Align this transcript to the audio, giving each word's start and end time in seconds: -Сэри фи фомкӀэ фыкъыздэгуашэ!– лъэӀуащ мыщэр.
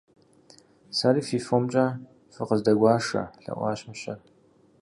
-Сэри 0.97 1.21
фи 1.27 1.37
фомкӀэ 1.47 1.85
фыкъыздэгуашэ!– 2.33 3.23
лъэӀуащ 3.43 3.79
мыщэр. 3.87 4.19